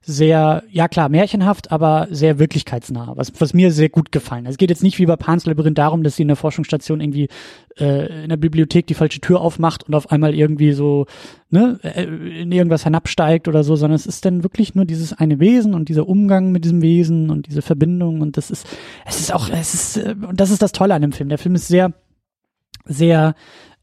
sehr, 0.00 0.62
ja 0.70 0.88
klar, 0.88 1.08
märchenhaft, 1.08 1.70
aber 1.72 2.06
sehr 2.10 2.38
wirklichkeitsnah, 2.38 3.12
was, 3.16 3.32
was 3.40 3.52
mir 3.52 3.72
sehr 3.72 3.88
gut 3.88 4.12
gefallen. 4.12 4.46
Es 4.46 4.56
geht 4.56 4.70
jetzt 4.70 4.82
nicht 4.82 4.98
wie 4.98 5.06
bei 5.06 5.16
Pans 5.16 5.44
Labyrinth 5.44 5.76
darum, 5.76 6.02
dass 6.02 6.16
sie 6.16 6.22
in 6.22 6.28
der 6.28 6.36
Forschungsstation 6.36 7.00
irgendwie 7.00 7.28
äh, 7.78 8.22
in 8.22 8.28
der 8.28 8.36
Bibliothek 8.36 8.86
die 8.86 8.94
falsche 8.94 9.20
Tür 9.20 9.40
aufmacht 9.40 9.86
und 9.86 9.94
auf 9.94 10.10
einmal 10.10 10.34
irgendwie 10.34 10.72
so 10.72 11.06
ne, 11.50 11.78
äh, 11.82 12.04
in 12.04 12.52
irgendwas 12.52 12.84
hinabsteigt 12.84 13.48
oder 13.48 13.64
so, 13.64 13.76
sondern 13.76 13.96
es 13.96 14.06
ist 14.06 14.24
dann 14.24 14.42
wirklich 14.42 14.74
nur 14.74 14.84
dieses 14.84 15.12
eine 15.12 15.40
Wesen 15.40 15.74
und 15.74 15.88
dieser 15.88 16.08
Umgang 16.08 16.52
mit 16.52 16.64
diesem 16.64 16.80
Wesen 16.80 17.30
und 17.30 17.46
diese 17.46 17.62
Verbindung 17.62 18.20
und 18.20 18.36
das 18.36 18.50
ist, 18.50 18.66
es 19.04 19.20
ist 19.20 19.34
auch, 19.34 19.50
es 19.50 19.74
ist, 19.74 19.96
äh, 19.98 20.14
und 20.26 20.40
das 20.40 20.50
ist 20.50 20.62
das 20.62 20.72
Tolle 20.72 20.94
an 20.94 21.02
dem 21.02 21.12
Film. 21.12 21.28
Der 21.28 21.38
Film 21.38 21.54
ist 21.54 21.68
sehr, 21.68 21.92
sehr, 22.88 23.34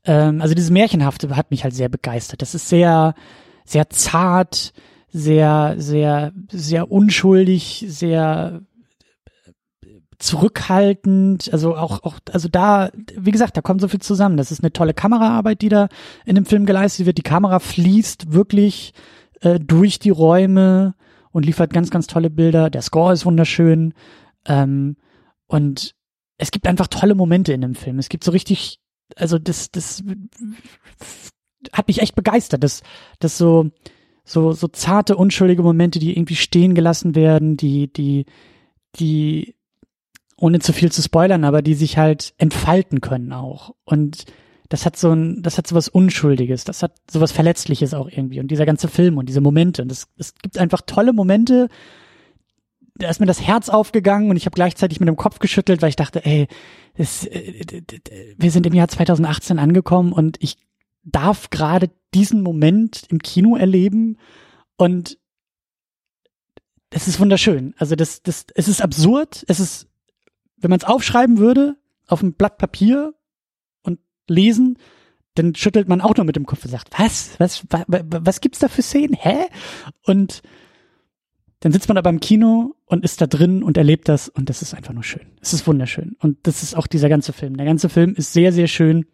ähm, 0.04 0.42
also 0.42 0.54
dieses 0.54 0.72
Märchenhafte 0.72 1.36
hat 1.36 1.52
mich 1.52 1.64
halt 1.64 1.74
sehr 1.74 1.90
begeistert. 1.90 2.42
Das 2.42 2.56
ist 2.56 2.68
sehr, 2.68 3.16
sehr 3.64 3.90
zart, 3.90 4.74
sehr, 5.10 5.76
sehr, 5.78 6.34
sehr 6.52 6.92
unschuldig, 6.92 7.86
sehr 7.88 8.62
zurückhaltend, 10.20 11.52
also 11.52 11.76
auch, 11.76 12.04
auch, 12.04 12.20
also 12.32 12.48
da, 12.48 12.90
wie 13.18 13.32
gesagt, 13.32 13.58
da 13.58 13.62
kommt 13.62 13.82
so 13.82 13.88
viel 13.88 14.02
zusammen. 14.02 14.38
Das 14.38 14.52
ist 14.52 14.64
eine 14.64 14.72
tolle 14.74 14.94
Kameraarbeit, 14.94 15.62
die 15.62 15.70
da 15.70 15.88
in 16.26 16.36
dem 16.36 16.46
Film 16.46 16.66
geleistet 16.66 17.06
wird. 17.06 17.18
Die 17.18 17.24
Kamera 17.24 17.60
fließt 17.60 18.32
wirklich 18.32 18.94
äh, 19.42 19.60
durch 19.60 20.00
die 20.00 20.10
Räume 20.10 20.96
und 21.32 21.46
liefert 21.46 21.74
ganz, 21.74 21.90
ganz 21.90 22.08
tolle 22.08 22.30
Bilder. 22.30 22.70
Der 22.70 22.82
Score 22.82 23.14
ist 23.14 23.26
wunderschön. 23.26 23.94
Ähm, 24.46 24.96
und 25.48 25.96
es 26.38 26.52
gibt 26.52 26.68
einfach 26.68 26.88
tolle 26.88 27.16
Momente 27.16 27.54
in 27.54 27.62
dem 27.62 27.76
Film. 27.76 28.00
Es 28.00 28.10
gibt 28.10 28.24
so 28.24 28.32
richtig, 28.32 28.80
also 29.16 29.40
das, 29.40 29.72
das 29.72 30.04
hat 31.72 31.88
mich 31.88 32.02
echt 32.02 32.16
begeistert, 32.16 32.64
dass, 32.64 32.82
dass 33.20 33.38
so, 33.38 33.72
so, 34.24 34.52
so 34.52 34.68
zarte, 34.68 35.16
unschuldige 35.16 35.64
Momente, 35.64 36.00
die 36.00 36.18
irgendwie 36.18 36.36
stehen 36.36 36.76
gelassen 36.76 37.16
werden, 37.16 37.58
die, 37.58 37.92
die, 37.92 38.26
die, 38.96 39.56
ohne 40.38 40.60
zu 40.60 40.74
viel 40.74 40.92
zu 40.92 41.02
spoilern, 41.02 41.44
aber 41.44 41.62
die 41.62 41.76
sich 41.76 41.98
halt 41.98 42.34
entfalten 42.38 43.02
können 43.02 43.34
auch. 43.34 43.76
Und 43.86 44.26
das 44.70 44.86
hat 44.86 44.98
so 44.98 45.12
ein, 45.12 45.42
das 45.44 45.58
hat 45.58 45.68
so 45.68 45.76
was 45.76 45.88
Unschuldiges, 45.88 46.64
das 46.64 46.82
hat 46.82 46.94
so 47.10 47.22
was 47.22 47.32
Verletzliches 47.32 47.94
auch 47.94 48.10
irgendwie. 48.10 48.40
Und 48.40 48.50
dieser 48.50 48.66
ganze 48.66 48.88
Film 48.88 49.18
und 49.18 49.30
diese 49.30 49.42
Momente. 49.42 49.84
Und 49.84 49.92
es, 49.92 50.08
es 50.18 50.34
gibt 50.36 50.58
einfach 50.58 50.82
tolle 50.86 51.14
Momente. 51.14 51.70
Da 52.98 53.10
ist 53.10 53.20
mir 53.20 53.26
das 53.26 53.42
Herz 53.42 53.70
aufgegangen 53.70 54.30
und 54.30 54.38
ich 54.38 54.46
habe 54.46 54.56
gleichzeitig 54.56 55.00
mit 55.00 55.10
dem 55.10 55.18
Kopf 55.18 55.40
geschüttelt, 55.40 55.82
weil 55.82 55.90
ich 55.90 55.98
dachte, 55.98 56.26
ey, 56.26 56.48
das, 56.96 57.26
äh, 57.26 57.82
wir 58.38 58.52
sind 58.52 58.66
im 58.66 58.74
Jahr 58.74 58.88
2018 58.88 59.60
angekommen 59.60 60.14
und 60.14 60.38
ich 60.40 60.58
darf 61.04 61.50
gerade 61.50 61.92
diesen 62.14 62.42
Moment 62.42 63.04
im 63.10 63.20
Kino 63.20 63.56
erleben 63.56 64.18
und 64.78 65.18
es 66.90 67.10
ist 67.10 67.20
wunderschön. 67.20 67.76
Also 67.78 67.96
das, 67.96 68.24
das, 68.24 68.46
es 68.56 68.70
ist 68.70 68.82
absurd. 68.82 69.44
Es 69.48 69.60
ist, 69.60 69.88
wenn 70.56 70.70
man 70.70 70.80
es 70.80 70.86
aufschreiben 70.86 71.38
würde 71.38 71.76
auf 72.08 72.22
ein 72.22 72.34
Blatt 72.34 72.58
Papier 72.58 73.14
und 73.84 74.00
lesen, 74.30 74.80
dann 75.34 75.54
schüttelt 75.56 75.90
man 75.90 76.00
auch 76.00 76.16
nur 76.16 76.26
mit 76.26 76.38
dem 76.38 76.46
Kopf 76.46 76.64
und 76.64 76.72
sagt, 76.72 76.98
was, 76.98 77.32
was, 77.40 77.66
was, 77.70 77.84
was 77.88 78.42
gibt's 78.42 78.60
da 78.60 78.70
für 78.70 78.82
Szenen? 78.82 79.16
Hä? 79.20 79.48
Und 80.06 80.42
dann 81.62 81.72
sitzt 81.72 81.88
man 81.88 81.98
aber 81.98 82.10
im 82.10 82.20
Kino 82.20 82.76
und 82.86 83.04
ist 83.04 83.22
da 83.22 83.28
drin 83.28 83.64
und 83.64 83.78
erlebt 83.78 84.08
das 84.10 84.30
und 84.30 84.50
das 84.50 84.62
ist 84.62 84.74
einfach 84.74 84.94
nur 84.94 85.04
schön. 85.04 85.26
Es 85.42 85.54
ist 85.54 85.66
wunderschön. 85.68 86.16
Und 86.20 86.38
das 86.44 86.64
ist 86.64 86.76
auch 86.76 86.88
dieser 86.88 87.10
ganze 87.10 87.34
Film. 87.34 87.58
Der 87.58 87.66
ganze 87.66 87.90
Film 87.90 88.14
ist 88.14 88.34
sehr, 88.34 88.52
sehr 88.52 88.68
schön 88.68 89.06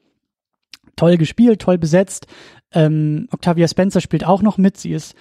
toll 0.95 1.17
gespielt, 1.17 1.61
toll 1.61 1.77
besetzt. 1.77 2.27
Ähm, 2.73 3.27
Octavia 3.31 3.67
Spencer 3.67 4.01
spielt 4.01 4.25
auch 4.25 4.41
noch 4.41 4.57
mit. 4.57 4.77
Sie 4.77 4.91
ist 4.91 5.15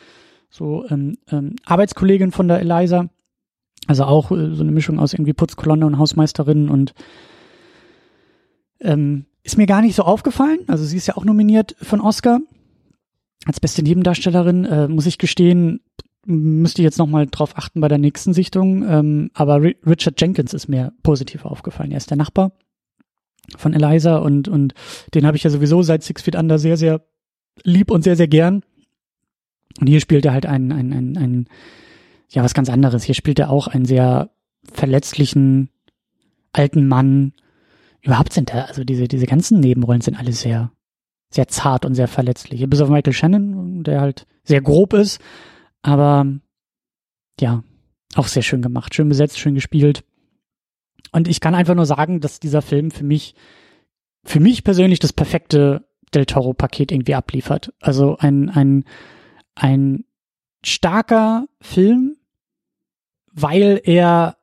so 0.48 0.84
ähm, 0.88 1.18
ähm, 1.30 1.56
Arbeitskollegin 1.64 2.32
von 2.32 2.48
der 2.48 2.60
Eliza. 2.60 3.08
Also 3.86 4.04
auch 4.04 4.30
äh, 4.30 4.54
so 4.54 4.62
eine 4.62 4.72
Mischung 4.72 4.98
aus 4.98 5.12
irgendwie 5.12 5.32
Putzkolonne 5.32 5.86
und 5.86 5.98
Hausmeisterin 5.98 6.68
und 6.68 6.94
ähm, 8.80 9.26
ist 9.42 9.56
mir 9.56 9.66
gar 9.66 9.82
nicht 9.82 9.94
so 9.94 10.02
aufgefallen. 10.02 10.60
Also 10.66 10.84
sie 10.84 10.96
ist 10.96 11.06
ja 11.06 11.16
auch 11.16 11.24
nominiert 11.24 11.76
von 11.80 12.00
Oscar 12.00 12.40
als 13.46 13.60
beste 13.60 13.82
Nebendarstellerin. 13.82 14.64
Äh, 14.64 14.88
muss 14.88 15.06
ich 15.06 15.18
gestehen, 15.18 15.80
müsste 16.26 16.82
ich 16.82 16.84
jetzt 16.84 16.98
noch 16.98 17.06
mal 17.06 17.26
drauf 17.26 17.56
achten 17.56 17.80
bei 17.80 17.88
der 17.88 17.98
nächsten 17.98 18.32
Sichtung. 18.32 18.86
Ähm, 18.88 19.30
aber 19.34 19.62
Richard 19.62 20.20
Jenkins 20.20 20.54
ist 20.54 20.68
mir 20.68 20.92
positiv 21.02 21.44
aufgefallen. 21.44 21.90
Er 21.90 21.96
ist 21.96 22.10
der 22.10 22.16
Nachbar 22.16 22.52
von 23.56 23.72
Eliza 23.72 24.18
und, 24.18 24.48
und 24.48 24.74
den 25.14 25.26
habe 25.26 25.36
ich 25.36 25.42
ja 25.42 25.50
sowieso 25.50 25.82
seit 25.82 26.02
Six 26.02 26.22
Feet 26.22 26.36
Under 26.36 26.58
sehr, 26.58 26.76
sehr 26.76 27.02
lieb 27.64 27.90
und 27.90 28.02
sehr, 28.02 28.16
sehr 28.16 28.28
gern. 28.28 28.62
Und 29.80 29.86
hier 29.86 30.00
spielt 30.00 30.24
er 30.24 30.32
halt 30.32 30.46
einen, 30.46 30.72
einen, 30.72 30.92
einen, 30.92 31.16
einen 31.16 31.48
ja, 32.30 32.42
was 32.42 32.54
ganz 32.54 32.68
anderes. 32.68 33.04
Hier 33.04 33.14
spielt 33.14 33.38
er 33.38 33.50
auch 33.50 33.66
einen 33.66 33.84
sehr 33.84 34.30
verletzlichen 34.72 35.70
alten 36.52 36.86
Mann. 36.86 37.32
Überhaupt 38.02 38.32
sind 38.32 38.50
da, 38.52 38.64
also 38.64 38.84
diese, 38.84 39.08
diese 39.08 39.26
ganzen 39.26 39.60
Nebenrollen 39.60 40.00
sind 40.00 40.18
alle 40.18 40.32
sehr, 40.32 40.72
sehr 41.30 41.48
zart 41.48 41.84
und 41.84 41.94
sehr 41.94 42.08
verletzlich. 42.08 42.68
Bis 42.68 42.80
auf 42.80 42.88
Michael 42.88 43.12
Shannon, 43.12 43.82
der 43.82 44.00
halt 44.00 44.26
sehr 44.44 44.60
grob 44.60 44.92
ist, 44.92 45.20
aber 45.82 46.26
ja, 47.40 47.62
auch 48.14 48.26
sehr 48.26 48.42
schön 48.42 48.62
gemacht, 48.62 48.94
schön 48.94 49.08
besetzt, 49.08 49.38
schön 49.38 49.54
gespielt. 49.54 50.04
Und 51.12 51.28
ich 51.28 51.40
kann 51.40 51.54
einfach 51.54 51.74
nur 51.74 51.86
sagen, 51.86 52.20
dass 52.20 52.40
dieser 52.40 52.62
Film 52.62 52.90
für 52.90 53.04
mich, 53.04 53.34
für 54.24 54.40
mich 54.40 54.64
persönlich 54.64 54.98
das 54.98 55.12
perfekte 55.12 55.86
Del 56.14 56.26
Toro-Paket 56.26 56.92
irgendwie 56.92 57.14
abliefert. 57.14 57.72
Also 57.80 58.16
ein, 58.18 58.50
ein, 58.50 58.84
ein 59.54 60.04
starker 60.64 61.46
Film, 61.60 62.16
weil 63.32 63.80
er 63.84 64.36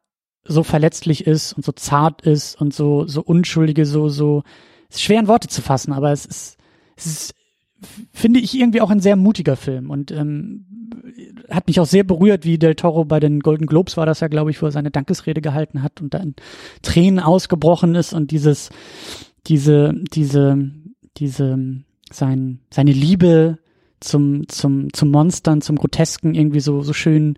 so 0.44 0.64
verletzlich 0.64 1.28
ist 1.28 1.54
und 1.54 1.66
so 1.66 1.74
zart 1.74 2.22
ist 2.22 2.60
und 2.60 2.74
so, 2.74 3.06
so 3.06 3.22
unschuldige, 3.22 3.86
so, 3.86 4.08
so, 4.08 4.44
ist 4.90 5.02
schwer 5.02 5.20
in 5.20 5.28
Worte 5.28 5.50
zu 5.50 5.62
fassen, 5.62 5.92
aber 5.92 6.12
es 6.12 6.26
ist, 6.26 6.58
es 6.96 7.06
ist, 7.06 7.36
finde 8.12 8.40
ich 8.40 8.58
irgendwie 8.58 8.82
auch 8.82 8.90
ein 8.90 9.00
sehr 9.00 9.16
mutiger 9.16 9.56
Film 9.56 9.90
und 9.90 10.12
ähm, 10.12 10.66
hat 11.50 11.68
mich 11.68 11.80
auch 11.80 11.86
sehr 11.86 12.04
berührt, 12.04 12.46
wie 12.46 12.58
Del 12.58 12.76
Toro 12.76 13.06
bei 13.06 13.20
den 13.20 13.40
Golden 13.40 13.66
Globes 13.66 13.98
war 13.98 14.06
das 14.06 14.20
ja, 14.20 14.28
glaube 14.28 14.52
ich, 14.52 14.62
wo 14.62 14.66
er 14.66 14.72
seine 14.72 14.92
Dankesrede 14.92 15.42
gehalten 15.42 15.84
hat 15.84 16.02
und 16.02 16.14
dann 16.14 16.36
Tränen 16.82 17.20
ausgebrochen 17.20 17.96
ist 17.96 18.14
und 18.14 18.32
dieses, 18.32 18.70
diese, 19.48 19.94
diese, 20.12 20.72
diese, 21.18 21.84
sein, 22.12 22.60
seine 22.72 22.92
Liebe 22.92 23.60
zum, 24.00 24.48
zum, 24.48 24.94
zum 24.94 25.12
Monstern, 25.12 25.62
zum 25.62 25.78
Grotesken 25.78 26.36
irgendwie 26.36 26.60
so, 26.60 26.82
so 26.82 26.94
schön 26.94 27.38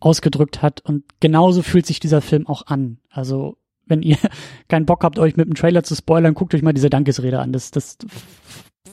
ausgedrückt 0.00 0.62
hat. 0.62 0.80
Und 0.84 1.04
genauso 1.20 1.62
fühlt 1.62 1.86
sich 1.86 2.00
dieser 2.00 2.20
Film 2.20 2.46
auch 2.46 2.66
an. 2.66 2.98
Also, 3.10 3.56
wenn 3.86 4.02
ihr 4.02 4.18
keinen 4.68 4.86
Bock 4.86 5.04
habt, 5.04 5.18
euch 5.18 5.36
mit 5.36 5.46
dem 5.46 5.54
Trailer 5.54 5.82
zu 5.82 5.94
spoilern, 5.94 6.34
guckt 6.34 6.54
euch 6.54 6.62
mal 6.62 6.74
diese 6.74 6.90
Dankesrede 6.90 7.40
an. 7.40 7.52
Das, 7.52 7.70
das 7.70 7.98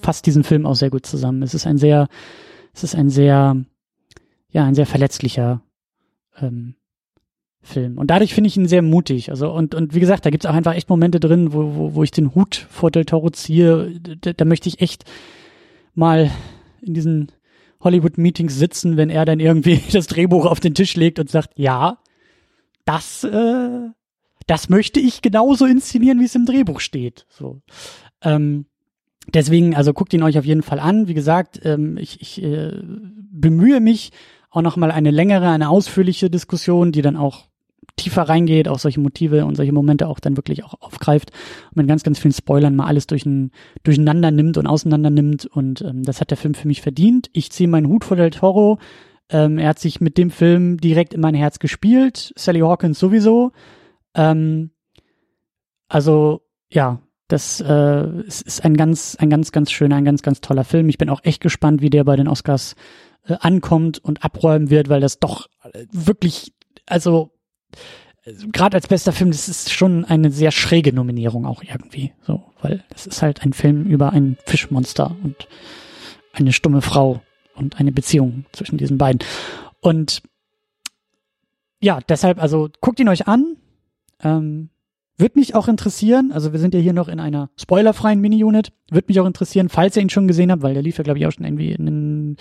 fasst 0.02 0.26
diesen 0.26 0.44
Film 0.44 0.66
auch 0.66 0.76
sehr 0.76 0.90
gut 0.90 1.06
zusammen. 1.06 1.44
Es 1.44 1.54
ist 1.54 1.68
ein 1.68 1.78
sehr, 1.78 2.08
es 2.74 2.84
ist 2.84 2.96
ein 2.96 3.10
sehr 3.10 3.64
ja, 4.54 4.64
ein 4.64 4.76
sehr 4.76 4.86
verletzlicher 4.86 5.62
ähm, 6.40 6.76
Film. 7.62 7.98
Und 7.98 8.08
dadurch 8.08 8.34
finde 8.34 8.48
ich 8.48 8.56
ihn 8.56 8.68
sehr 8.68 8.82
mutig. 8.82 9.30
Also, 9.32 9.52
und, 9.52 9.74
und 9.74 9.94
wie 9.96 10.00
gesagt, 10.00 10.26
da 10.26 10.30
gibt 10.30 10.46
es 10.46 10.50
auch 10.50 10.56
einfach 10.56 10.76
echt 10.76 10.90
Momente 10.90 11.20
drin, 11.20 11.54
wo, 11.54 11.76
wo, 11.76 11.96
wo 11.96 12.04
ich 12.04 12.12
den 12.12 12.36
Hut 12.36 12.68
vor 12.70 12.92
Del 12.92 13.06
Toro 13.06 13.32
ziehe. 13.32 14.00
Da, 14.00 14.34
da 14.34 14.46
möchte 14.46 14.70
ich 14.70 14.80
echt 14.80 15.06
mal 15.96 16.30
in 16.82 16.94
diesen 16.94 17.32
Hollywood-Meetings 17.82 18.56
sitzen, 18.56 18.96
wenn 18.96 19.10
er 19.10 19.26
dann 19.26 19.40
irgendwie 19.40 19.82
das 19.92 20.08
Drehbuch 20.08 20.46
auf 20.46 20.60
den 20.60 20.76
Tisch 20.76 20.96
legt 20.96 21.20
und 21.20 21.30
sagt, 21.30 21.58
ja, 21.58 21.98
das, 22.86 23.24
äh, 23.24 23.90
das 24.46 24.70
möchte 24.70 25.00
ich 25.00 25.22
genauso 25.22 25.66
inszenieren, 25.66 26.20
wie 26.20 26.26
es 26.26 26.36
im 26.36 26.46
Drehbuch 26.46 26.80
steht. 26.80 27.26
So. 27.30 27.62
Ähm, 28.22 28.66
deswegen, 29.28 29.76
also 29.76 29.94
guckt 29.94 30.14
ihn 30.14 30.24
euch 30.24 30.38
auf 30.38 30.46
jeden 30.46 30.64
Fall 30.64 30.80
an. 30.80 31.08
Wie 31.08 31.14
gesagt, 31.14 31.62
ähm, 31.64 31.98
ich, 31.98 32.22
ich 32.22 32.42
äh, 32.44 32.80
bemühe 32.84 33.80
mich, 33.80 34.12
auch 34.50 34.62
nochmal 34.62 34.92
eine 34.92 35.12
längere, 35.12 35.50
eine 35.50 35.70
ausführliche 35.70 36.30
Diskussion, 36.30 36.92
die 36.92 37.02
dann 37.02 37.18
auch 37.18 37.48
tiefer 37.96 38.24
reingeht, 38.24 38.68
auch 38.68 38.80
solche 38.80 39.00
Motive 39.00 39.46
und 39.46 39.56
solche 39.56 39.72
Momente 39.72 40.08
auch 40.08 40.20
dann 40.20 40.38
wirklich 40.38 40.64
auch 40.64 40.76
aufgreift 40.80 41.32
und 41.72 41.78
mit 41.78 41.88
ganz, 41.88 42.04
ganz 42.04 42.20
vielen 42.20 42.34
Spoilern 42.34 42.76
mal 42.76 42.86
alles 42.86 43.08
durch 43.08 43.26
ein, 43.26 43.52
durcheinander 43.84 44.32
nimmt 44.32 44.58
und 44.58 44.68
auseinander 44.68 45.10
nimmt 45.10 45.46
und 45.46 45.82
ähm, 45.82 46.04
das 46.04 46.22
hat 46.22 46.30
der 46.30 46.38
Film 46.38 46.54
für 46.54 46.68
mich 46.68 46.82
verdient. 46.82 47.30
Ich 47.34 47.52
ziehe 47.52 47.70
meinen 47.70 47.88
Hut 47.88 48.04
vor 48.06 48.18
Del 48.18 48.32
Toro. 48.32 48.80
Ähm, 49.30 49.58
er 49.58 49.70
hat 49.70 49.80
sich 49.80 50.02
mit 50.02 50.18
dem 50.18 50.32
Film 50.32 50.78
direkt 50.78 51.14
in 51.14 51.22
mein 51.22 51.36
Herz 51.36 51.60
gespielt. 51.60 52.34
Sally 52.36 52.60
Hawkins 52.60 53.00
sowieso. 53.00 53.52
Ähm, 54.16 54.72
also 55.88 56.42
ja, 56.72 57.00
das 57.28 57.62
äh, 57.62 58.22
ist 58.28 58.64
ein 58.64 58.76
ganz, 58.76 59.16
ein 59.20 59.30
ganz, 59.30 59.52
ganz 59.52 59.72
schöner, 59.72 59.96
ein 59.96 60.06
ganz, 60.06 60.22
ganz 60.22 60.42
toller 60.42 60.64
Film. 60.64 60.90
Ich 60.90 60.98
bin 60.98 61.10
auch 61.10 61.22
echt 61.24 61.42
gespannt, 61.42 61.82
wie 61.82 61.90
der 61.90 62.04
bei 62.04 62.16
den 62.16 62.28
Oscars 62.28 62.76
äh, 63.28 63.36
ankommt 63.40 64.00
und 64.00 64.24
abräumen 64.24 64.70
wird, 64.70 64.90
weil 64.90 65.02
das 65.02 65.20
doch 65.20 65.48
äh, 65.64 65.86
wirklich, 65.92 66.54
also 66.86 67.32
gerade 68.52 68.76
als 68.76 68.88
bester 68.88 69.12
Film, 69.12 69.32
das 69.32 69.50
ist 69.50 69.72
schon 69.72 70.06
eine 70.06 70.32
sehr 70.32 70.52
schräge 70.52 70.94
Nominierung 70.94 71.46
auch 71.46 71.62
irgendwie, 71.64 72.14
so, 72.26 72.44
weil 72.62 72.84
das 72.90 73.06
ist 73.06 73.22
halt 73.22 73.44
ein 73.44 73.54
Film 73.54 73.86
über 73.86 74.12
ein 74.12 74.38
Fischmonster 74.46 75.16
und 75.24 75.48
eine 76.34 76.54
stumme 76.54 76.82
Frau 76.82 77.22
und 77.56 77.80
eine 77.80 77.92
Beziehung 77.92 78.46
zwischen 78.52 78.78
diesen 78.78 78.98
beiden. 78.98 79.20
Und 79.82 80.24
ja, 81.82 82.00
deshalb, 82.08 82.42
also 82.42 82.70
guckt 82.80 83.00
ihn 83.00 83.10
euch 83.10 83.28
an. 83.28 83.58
Ähm, 84.24 84.70
wird 85.18 85.36
mich 85.36 85.54
auch 85.56 85.68
interessieren, 85.68 86.32
also 86.32 86.54
wir 86.54 86.60
sind 86.60 86.74
ja 86.74 86.80
hier 86.80 86.94
noch 86.94 87.08
in 87.08 87.20
einer 87.20 87.50
spoilerfreien 87.60 88.20
Mini-Unit, 88.20 88.72
wird 88.90 89.08
mich 89.08 89.20
auch 89.20 89.28
interessieren, 89.28 89.70
falls 89.70 89.96
ihr 89.96 90.02
ihn 90.02 90.10
schon 90.10 90.28
gesehen 90.28 90.52
habt, 90.52 90.64
weil 90.64 90.74
der 90.74 90.82
lief 90.82 90.98
ja, 90.98 91.04
glaube 91.04 91.20
ich, 91.20 91.28
auch 91.28 91.32
schon 91.32 91.46
irgendwie 91.46 91.72
in 91.72 91.86
den 91.86 92.38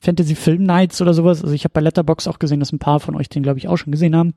Fantasy 0.00 0.34
Film 0.34 0.62
Nights 0.62 1.02
oder 1.02 1.12
sowas. 1.12 1.42
Also 1.42 1.54
ich 1.54 1.64
habe 1.64 1.72
bei 1.72 1.80
Letterbox 1.80 2.26
auch 2.26 2.38
gesehen, 2.38 2.60
dass 2.60 2.72
ein 2.72 2.78
paar 2.78 3.00
von 3.00 3.14
euch 3.14 3.28
den, 3.28 3.42
glaube 3.42 3.58
ich, 3.58 3.68
auch 3.68 3.76
schon 3.76 3.92
gesehen 3.92 4.16
haben. 4.16 4.34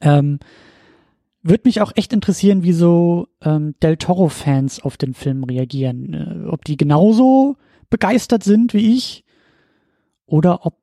Ähm, 0.00 0.38
würde 1.42 1.62
mich 1.64 1.80
auch 1.80 1.92
echt 1.94 2.12
interessieren, 2.12 2.62
wie 2.62 2.72
so 2.72 3.28
ähm, 3.42 3.74
Del 3.82 3.96
Toro-Fans 3.96 4.82
auf 4.82 4.96
den 4.96 5.14
Film 5.14 5.44
reagieren. 5.44 6.14
Äh, 6.14 6.48
ob 6.48 6.64
die 6.64 6.76
genauso 6.76 7.56
begeistert 7.90 8.44
sind 8.44 8.74
wie 8.74 8.94
ich 8.94 9.24
oder 10.26 10.66
ob 10.66 10.78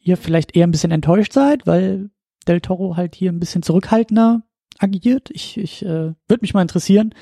ihr 0.00 0.16
vielleicht 0.16 0.56
eher 0.56 0.66
ein 0.66 0.70
bisschen 0.70 0.90
enttäuscht 0.90 1.32
seid, 1.32 1.66
weil 1.66 2.10
Del 2.46 2.60
Toro 2.60 2.96
halt 2.96 3.14
hier 3.14 3.30
ein 3.30 3.40
bisschen 3.40 3.62
zurückhaltender 3.62 4.42
agiert. 4.78 5.30
Ich, 5.30 5.56
ich 5.56 5.84
äh, 5.84 6.14
würde 6.28 6.40
mich 6.40 6.54
mal 6.54 6.62
interessieren. 6.62 7.14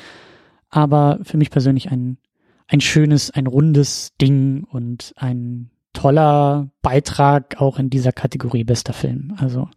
Aber 0.68 1.20
für 1.22 1.36
mich 1.36 1.50
persönlich 1.50 1.90
ein, 1.90 2.18
ein 2.66 2.80
schönes, 2.80 3.30
ein 3.30 3.46
rundes 3.46 4.12
Ding 4.20 4.64
und 4.64 5.12
ein 5.16 5.70
toller 5.92 6.70
Beitrag 6.82 7.60
auch 7.60 7.78
in 7.78 7.88
dieser 7.88 8.12
Kategorie 8.12 8.64
bester 8.64 8.92
Film. 8.92 9.34
Also 9.38 9.68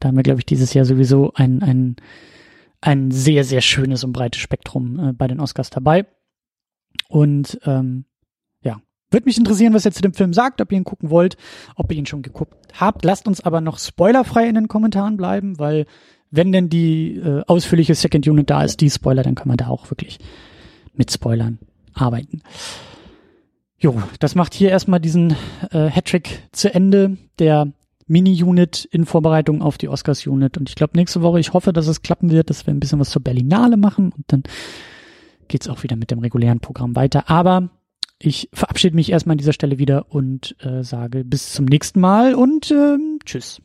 da 0.00 0.08
haben 0.08 0.16
wir, 0.16 0.22
glaube 0.22 0.40
ich, 0.40 0.46
dieses 0.46 0.72
Jahr 0.72 0.86
sowieso 0.86 1.32
ein, 1.34 1.62
ein, 1.62 1.96
ein 2.80 3.10
sehr, 3.10 3.44
sehr 3.44 3.60
schönes 3.60 4.02
und 4.02 4.12
breites 4.12 4.40
Spektrum 4.40 4.98
äh, 4.98 5.12
bei 5.12 5.26
den 5.26 5.38
Oscars 5.40 5.68
dabei. 5.68 6.06
Und 7.08 7.60
ähm, 7.64 8.06
ja, 8.62 8.80
würde 9.10 9.26
mich 9.26 9.36
interessieren, 9.36 9.74
was 9.74 9.84
ihr 9.84 9.92
zu 9.92 10.00
dem 10.00 10.14
Film 10.14 10.32
sagt, 10.32 10.62
ob 10.62 10.72
ihr 10.72 10.78
ihn 10.78 10.84
gucken 10.84 11.10
wollt, 11.10 11.36
ob 11.74 11.92
ihr 11.92 11.98
ihn 11.98 12.06
schon 12.06 12.22
geguckt 12.22 12.56
habt. 12.80 13.04
Lasst 13.04 13.28
uns 13.28 13.42
aber 13.42 13.60
noch 13.60 13.78
spoilerfrei 13.78 14.48
in 14.48 14.54
den 14.54 14.68
Kommentaren 14.68 15.18
bleiben, 15.18 15.58
weil 15.58 15.84
wenn 16.36 16.52
denn 16.52 16.68
die 16.68 17.16
äh, 17.16 17.42
ausführliche 17.46 17.94
Second 17.94 18.26
Unit 18.28 18.50
da 18.50 18.62
ist, 18.62 18.80
die 18.80 18.90
Spoiler, 18.90 19.22
dann 19.22 19.34
können 19.34 19.52
wir 19.52 19.56
da 19.56 19.68
auch 19.68 19.90
wirklich 19.90 20.18
mit 20.94 21.10
Spoilern 21.10 21.58
arbeiten. 21.94 22.42
Jo, 23.78 24.02
das 24.20 24.34
macht 24.34 24.54
hier 24.54 24.70
erstmal 24.70 25.00
diesen 25.00 25.32
äh, 25.70 25.90
Hattrick 25.90 26.42
zu 26.52 26.72
Ende 26.72 27.18
der 27.38 27.72
Mini-Unit 28.06 28.86
in 28.90 29.04
Vorbereitung 29.04 29.62
auf 29.62 29.78
die 29.78 29.88
Oscars-Unit. 29.88 30.56
Und 30.56 30.68
ich 30.68 30.76
glaube, 30.76 30.96
nächste 30.96 31.22
Woche, 31.22 31.40
ich 31.40 31.52
hoffe, 31.52 31.72
dass 31.72 31.86
es 31.86 32.02
klappen 32.02 32.30
wird, 32.30 32.50
dass 32.50 32.66
wir 32.66 32.72
ein 32.72 32.80
bisschen 32.80 33.00
was 33.00 33.10
zur 33.10 33.22
Berlinale 33.22 33.76
machen 33.76 34.12
und 34.12 34.24
dann 34.28 34.44
geht's 35.48 35.68
auch 35.68 35.82
wieder 35.82 35.96
mit 35.96 36.10
dem 36.10 36.20
regulären 36.20 36.60
Programm 36.60 36.96
weiter. 36.96 37.28
Aber 37.28 37.68
ich 38.18 38.48
verabschiede 38.52 38.96
mich 38.96 39.12
erstmal 39.12 39.34
an 39.34 39.38
dieser 39.38 39.52
Stelle 39.52 39.78
wieder 39.78 40.06
und 40.10 40.56
äh, 40.60 40.82
sage 40.82 41.24
bis 41.24 41.52
zum 41.52 41.66
nächsten 41.66 42.00
Mal 42.00 42.34
und 42.34 42.70
äh, 42.70 42.96
tschüss. 43.24 43.60